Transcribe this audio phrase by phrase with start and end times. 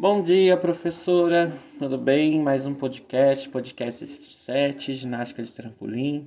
[0.00, 1.52] Bom dia, professora.
[1.78, 2.40] Tudo bem?
[2.40, 6.26] Mais um podcast, podcast 7, ginástica de trampolim.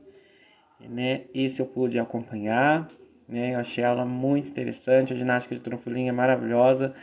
[0.79, 1.21] Né?
[1.33, 2.87] Esse eu pude acompanhar,
[3.27, 3.55] né?
[3.55, 6.93] Eu achei a aula muito interessante, a ginástica de trampolim é maravilhosa.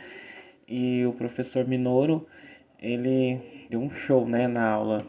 [0.65, 2.25] E o professor Minoro,
[2.79, 5.05] ele deu um show, né, na aula.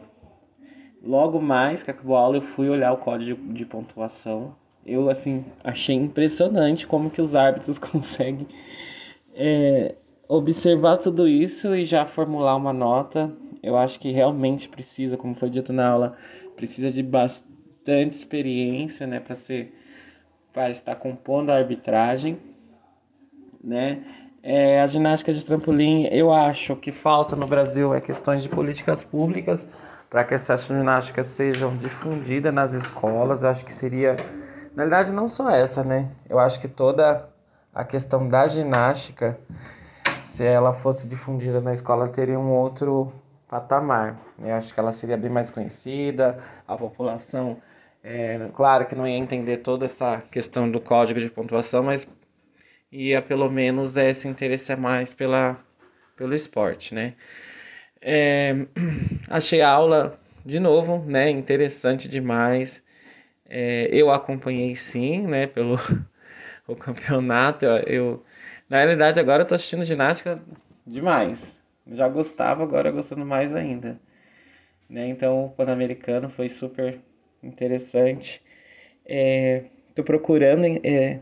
[1.01, 4.53] Logo mais que acabou a aula, eu fui olhar o código de pontuação.
[4.85, 8.49] Eu, assim, achei impressionante como que os árbitros conseguem
[9.33, 9.95] é,
[10.27, 13.31] observar tudo isso e já formular uma nota.
[13.61, 16.17] Eu acho que realmente precisa, como foi dito na aula,
[16.55, 19.73] precisa de bastante experiência, né, para ser
[20.53, 22.37] para estar compondo a arbitragem,
[23.63, 24.03] né?
[24.43, 29.03] É, a ginástica de trampolim, eu acho que falta no Brasil é questões de políticas
[29.03, 29.65] públicas
[30.09, 33.41] para que essas ginásticas sejam difundidas nas escolas.
[33.41, 34.15] Eu acho que seria,
[34.75, 36.11] na verdade, não só essa, né?
[36.29, 37.27] Eu acho que toda
[37.73, 39.39] a questão da ginástica
[40.33, 43.13] se ela fosse difundida na escola, teria um outro
[43.47, 44.19] patamar.
[44.39, 47.61] Eu acho que ela seria bem mais conhecida, a população,
[48.03, 52.07] é, claro que não ia entender toda essa questão do código de pontuação, mas
[52.91, 55.55] ia pelo menos é, se interessar mais pela,
[56.17, 57.13] pelo esporte, né?
[58.01, 58.55] É,
[59.29, 62.83] achei a aula, de novo, né, interessante demais.
[63.47, 65.77] É, eu acompanhei sim, né, pelo
[66.67, 68.23] o campeonato, eu
[68.69, 70.41] na realidade, agora eu tô assistindo ginástica
[70.85, 71.59] demais.
[71.85, 73.99] Já gostava, agora gostando mais ainda.
[74.89, 75.07] Né?
[75.09, 76.99] Então, o Pan-Americano foi super
[77.43, 78.41] interessante.
[79.05, 81.19] É, tô procurando é,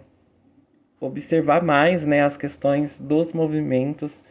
[1.00, 4.23] observar mais né, as questões dos movimentos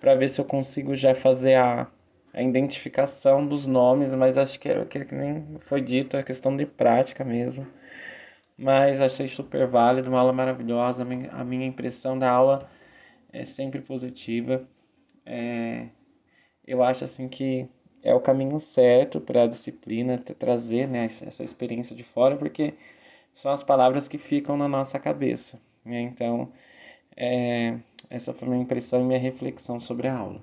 [0.00, 1.86] para ver se eu consigo já fazer a,
[2.34, 6.66] a identificação dos nomes, mas acho que é que nem foi dito, é questão de
[6.66, 7.66] prática mesmo
[8.58, 11.02] mas achei super válido, uma aula maravilhosa.
[11.32, 12.68] A minha impressão da aula
[13.32, 14.68] é sempre positiva.
[15.24, 15.88] É,
[16.66, 17.68] eu acho assim que
[18.02, 22.74] é o caminho certo para a disciplina trazer né, essa experiência de fora, porque
[23.34, 25.60] são as palavras que ficam na nossa cabeça.
[25.84, 26.00] Né?
[26.02, 26.52] Então,
[27.16, 27.78] é,
[28.10, 30.42] essa foi minha impressão e minha reflexão sobre a aula.